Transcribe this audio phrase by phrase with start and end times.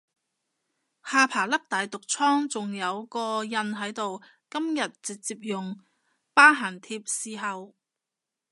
[1.05, 5.79] 下巴粒大毒瘡仲有個印喺度，今日直接用
[6.33, 7.75] 疤痕貼侍候